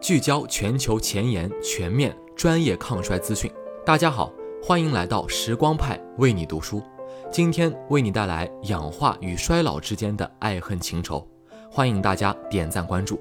[0.00, 3.50] 聚焦全球前沿、全面、专业抗衰资讯。
[3.84, 4.32] 大家好，
[4.62, 6.82] 欢迎来到时光派为你读书。
[7.30, 11.24] 今天为你带来氧化与衰老之间的爱恨情仇。
[11.70, 13.20] 欢迎大家点赞关注。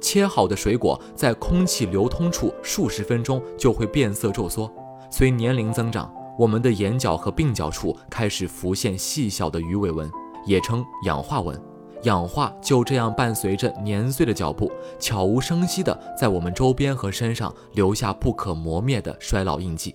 [0.00, 4.70] 切好的水果在空气流通处数十分钟就会变色皱缩。
[5.10, 10.10] 随年龄增长，我们的眼角和鬓角处开始浮现细小的鱼尾纹，
[10.44, 11.58] 也称氧化纹。
[12.02, 19.94] 氧化就这样伴随着年岁的脚步，悄无声息地在我们周边和身上留下不可磨灭的衰老印记。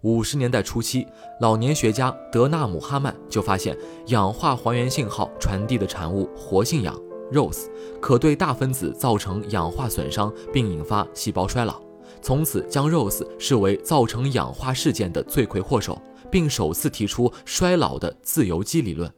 [0.00, 1.06] 五十年代初期，
[1.40, 6.98] 老年学家德纳姆哈曼就发现，氧化还原信号传递的产物活性氧
[7.30, 7.68] （ROSE）
[8.00, 11.80] 可对大分子造成氧化损伤，并引发细胞衰老。
[12.20, 15.96] 从此，将 ROSE 视为造成氧化事件的罪魁祸首，
[16.28, 19.08] 并首次提出衰老的自由基理论。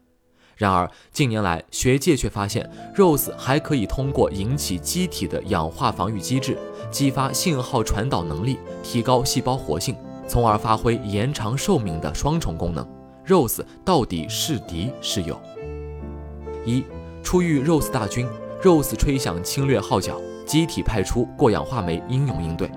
[0.57, 6.57] 然而，近年来学界却发现，ROSE 还可以通过引起机体的氧化防御机制，
[6.91, 9.97] 激发信号传导能力，提高细胞活性，
[10.29, 12.87] 从而发挥延长寿命的双重功能。
[13.27, 15.41] ROSE 到底是敌是友？
[16.65, 16.85] 一、
[17.23, 18.27] 出遇 ROSE 大军
[18.63, 22.71] ，ROSE 吹响侵略号角，机体派出过氧化酶英勇应对。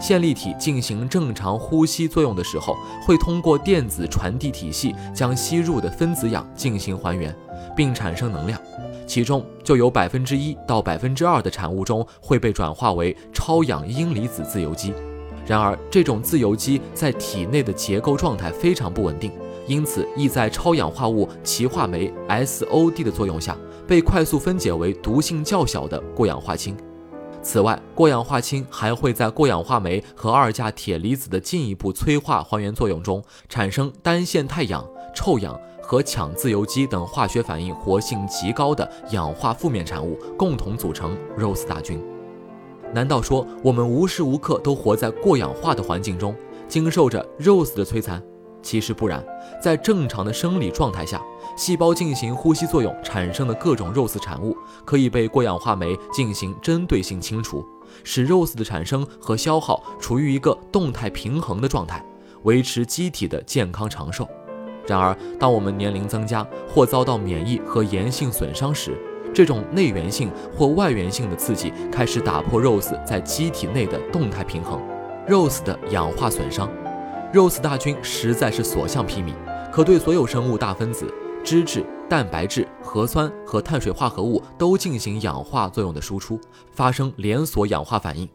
[0.00, 2.74] 线粒体进行正常呼吸作用的时候，
[3.06, 7.34] 会通过电子传递体系将吸入的分子氧进行还原，
[7.76, 8.58] 并产生能量，
[9.06, 14.94] 其中就有百分之一到百分之二的产物中会被转化为超氧阴离子自由基。
[15.46, 19.32] 然而，这种自由基在体内的结构状态非常不稳定，
[19.66, 23.56] 因此易在超氧化物歧化酶 SOD 的作用下
[23.86, 26.76] 被快速分解为毒性较小的过氧化氢。
[27.42, 42.00] 此外，过氧化氢还会在过氧化酶和二价铁离子的进一步催化还原作用中，产生单线态氧、臭氧和羟自由基等化学反应活性极高的氧化负面产物，共同组成 ROS 大军。
[42.92, 46.34] 难道说我们无时无刻都活在过氧化的环境中，
[46.68, 48.22] 经受着 ROS 的摧残？
[48.62, 49.24] 其实不然，
[49.62, 51.20] 在正常的生理状态下，
[51.56, 57.64] 细胞进行呼吸作用产生的各种 ROS 产物，可以被过氧化酶进行针对性清除，
[58.04, 62.04] 使 ROS 的产生和消耗处于一个动态平衡的状态，
[62.42, 64.28] 维持机体的健康长寿。
[64.86, 68.96] 然而，当我们年龄增加或遭到免疫和炎性损伤时，
[69.32, 74.80] 这种内源性或外源性的刺激开始打破 ROS 在机体内的动态平衡
[75.28, 76.68] ，ROS 的氧化损伤。
[77.32, 79.32] ROS 大军实在是所向披靡，
[79.70, 81.06] 可对所有生物大分子、
[81.44, 86.40] 脂质、蛋白质、核酸和碳水化合物都进行氧化作用的输出，
[86.72, 88.28] 发生连锁氧化反应。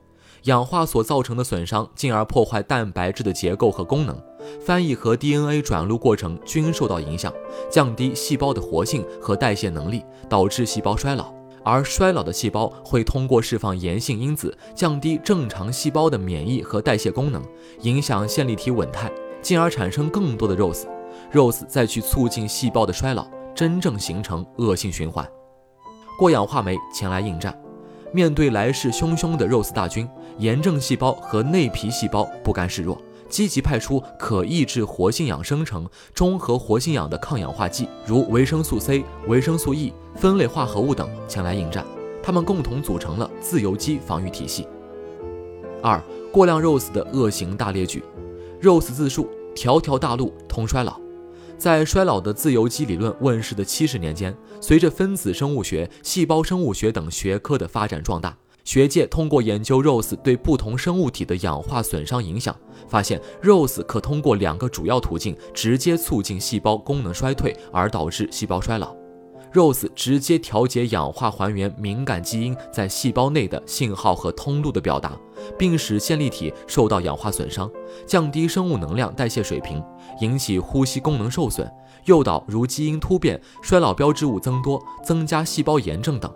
[0.44, 4.17] 氧化所造成的损伤，进而破坏蛋白质的结构和功能，
[4.61, 7.33] 翻译和 DNA 转录过程均受到影响，
[7.69, 11.34] 降低细胞的活性和代谢能力，导致细胞衰老。
[11.66, 17.42] 而衰老的细胞会通过释放炎性因子，降低正常细胞的免疫和代谢功能，
[17.81, 19.12] 影响线粒体稳态，
[19.42, 25.28] 进而产生更多的 ROS，ROS 再去促进细胞的衰老，真正形成恶性循环。
[26.20, 27.59] 过氧化酶前来应战，
[28.14, 33.02] 面对来势汹汹的 ROS 大军，炎症细胞和内皮细胞不甘示弱。
[33.30, 41.86] 积极派出可抑制活性氧生成、中和活性氧的抗氧化剂，如维生素 C、维生素 E、分类化合物等前来应战。
[42.24, 44.68] 它们共同组成了自由基防御体系。
[45.81, 48.03] 二、过量 ROS 的恶行大列举。
[48.62, 51.00] ROS 自述：条条大路通衰老。
[51.57, 58.36] 在衰老的自由基理论问世的七十年间，随着分子生物学、细胞生物学等学科的发展壮大。
[58.66, 62.53] 学界通过研究 ROSE 对不同生物体的氧化损伤影响，
[62.88, 68.96] 发现 ROSE 可通过两个主要途径直接促进细胞功能衰退，而导致细胞衰老。
[69.54, 75.18] ROSE 直接调节氧化还原敏感基因在细胞内的信号和通路的表达，
[75.58, 77.70] 并使线粒体受到氧化损伤，
[78.08, 79.81] 降低生物能量代谢水平，
[80.22, 81.72] 引起呼吸功能受损，
[82.06, 86.34] 诱导如基因突变、衰老标志物增多、增加细胞炎症等。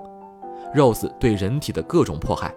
[0.76, 2.54] Rose 对人体的各种迫害，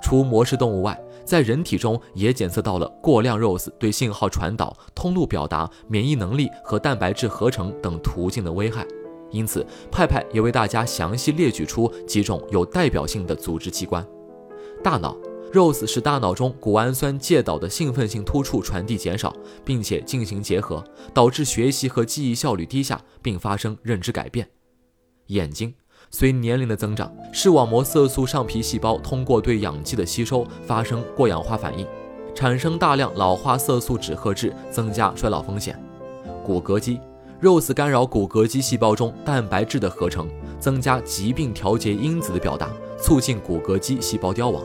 [0.00, 8.86] 除模式动物外，在人体中也检测到了过量 Rose 对信号传导、通路表达、免疫能力和蛋白质合成等途径的危害。
[9.30, 14.06] 因此，派派也为大家详细列举出几种有代表性的组织器官：
[14.82, 15.16] 大脑
[15.52, 19.34] ，Rose 使大脑中谷氨酸介导的兴奋性突触传递减少，
[19.64, 20.82] 并且进行结合，
[21.12, 24.48] 导致学习和记忆效率低下，并发生认知改变。
[25.26, 25.74] 眼睛。
[26.10, 31.86] 随年龄的增长，视网膜色素上皮细胞通过对氧气的吸收发生过氧化反应，
[32.34, 35.78] 产生大量老化色素脂褐质，增加衰老风险。
[36.42, 36.98] 骨骼肌
[37.42, 40.26] ，ROS 干扰骨骼肌细胞中蛋白质的合成，
[40.58, 44.64] 增加疾病调节因子的表达，促进骨骼肌细胞凋亡。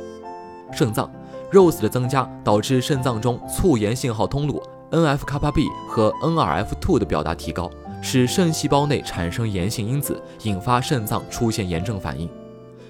[0.72, 1.12] 肾脏
[1.52, 7.70] ，ROS 的增加导致肾脏中促炎信号通路 NF-κB 和 NRF2 的表达提高，
[8.06, 12.30] 使肾细胞内产生炎性因子，引发肾脏出现炎症反应。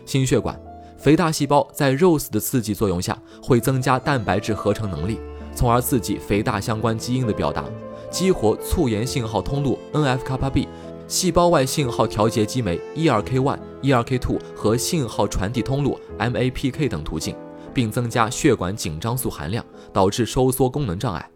[0.08, 0.60] 心血管，
[0.98, 5.20] 肥大细胞在 ROS 的刺激作用下，会增加蛋白质合成能力，
[5.54, 7.64] 从而刺激肥大相关基因的表达，
[8.10, 10.68] 激活促炎信号通路 NF-κB。
[11.08, 17.36] 细胞外信号调节激酶 E2K1、E2K2 和信号传递通路 MAPK 等途径，
[17.72, 19.64] 并增加血管紧张素含量，
[19.94, 21.30] 导致收缩功能障碍。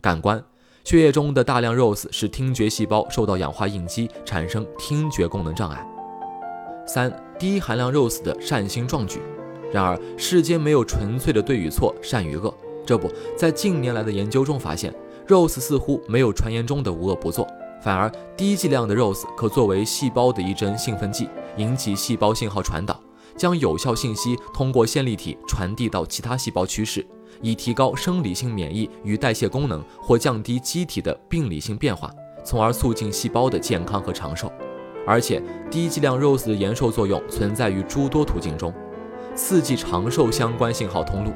[0.00, 0.42] 感官，
[0.84, 5.86] 血液中的大量 ROS 使听觉细胞受到氧化应激，产生听觉功能障碍。
[6.86, 9.20] 三、低含量 ROS 的善心壮举。
[9.72, 12.52] 然而，世间没有纯粹的对与错、善与恶。
[12.84, 14.92] 这不在近年来的研究中发现
[15.28, 17.46] ，ROS 似乎没有传言中的无恶不作。
[17.80, 23.00] 反而，低剂量的 ROS 可作为细胞的一针兴奋剂，引起细胞信号传导，
[23.36, 27.06] 将有效信息通过线粒体传递到其他细胞区域，
[27.40, 32.10] 以提高生理性免疫与代谢功能，或降低机体的病理性变化，
[32.44, 34.52] 从而促进细胞的健康和长寿。
[35.06, 38.72] 而且，低剂量 ROSE 的延寿作用存在于诸多途径中，
[39.34, 41.32] 刺激长寿相关信号通路。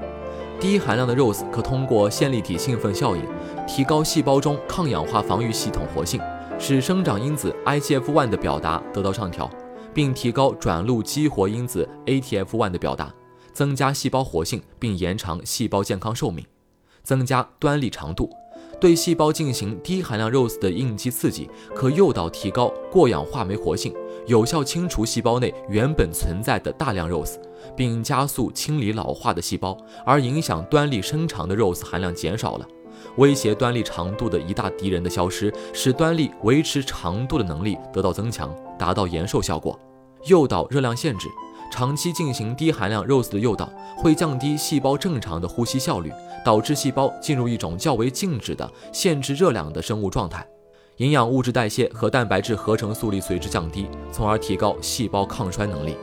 [0.61, 3.23] 低含量的 ROSE 可通过线粒体兴奋效应，
[3.67, 6.21] 提高细胞中抗氧化防御系统活性。
[6.59, 9.51] 使生长因子 IGF-1 的表达得到上调，
[9.93, 13.13] 并提高转录激活因子 ATF-1 的表达，
[13.57, 16.45] 增加细胞活性，并延长细胞健康寿命。
[17.03, 18.29] 增加端粒长度，
[18.79, 23.95] 对细胞进行低含量 ROS 的应激刺激，可诱导提高过氧化酶活性，
[24.27, 27.37] 有效清除细胞内原本存在的大量 ROS，
[27.75, 29.75] 并加速清理老化的细胞，
[30.05, 32.69] 而影响端粒伸长的 ROS 含量减少了。
[33.17, 39.79] 威胁端粒长度的一大敌人的消失，使端粒维持长度的能力得到增强，达到延寿效果。
[40.27, 41.29] 诱导热量限制，
[41.71, 46.13] 长期进行低含量 ROS 的诱导，会降低细胞正常的呼吸效率，
[46.45, 50.47] 导致细胞进入一种较为静止的限制热量的生物状态，
[50.99, 55.97] 营养物质代谢和蛋白质合成速率随之降低，从而提高细胞抗衰能力。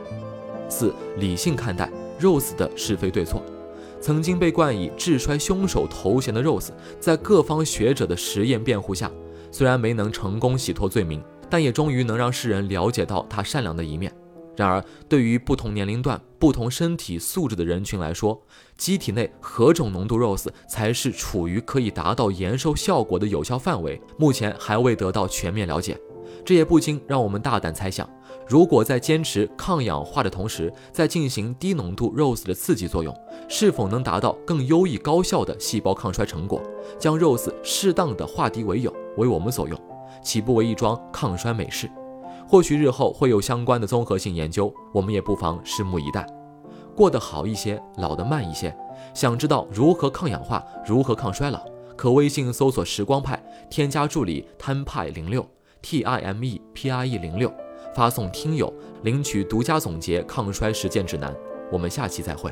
[0.70, 1.90] 四、理性看待
[2.20, 3.42] ROS 的是非对错。
[4.02, 9.10] 曾经被冠以“治衰凶手”头衔的 Rose，在各方学者的实验辩护下，
[9.50, 14.14] 虽然没能成功洗脱罪名，但也终于能让世人了解到他善良的一面。
[14.56, 18.40] 然而，对于不同年龄段、不同身体素质的人群来说，
[18.78, 25.98] 机体内何种浓度 Rose 才是处于可以达到延寿效果的有效范围，目前还未得到全面了解。
[26.46, 28.08] 这也不禁让我们大胆猜想。
[28.48, 33.16] 如果在坚持抗氧化的同时，再进行低浓度 ROS 的刺激作用，
[33.48, 36.62] 是否能达到更优异高效的细胞抗衰成果？
[37.00, 39.80] 将 ROS 适当的化敌为友，为我们所用，
[40.22, 41.90] 岂不为一桩抗衰美事？
[42.48, 46.26] 或许日后会有相关的综合性研究，我们也不妨拭目以待。
[46.96, 48.76] 过得好一些，老得慢一些。
[49.14, 51.60] 想知道如何抗氧化，如何抗衰老？
[51.96, 55.48] 可微信搜索“时光派”，添加助理 “time 零六
[55.82, 57.52] T I M E P R E 零六”。
[57.96, 58.74] 发送听友
[59.04, 61.36] 领取独家总结抗衰实践指南，
[61.72, 62.52] 我们下期再会。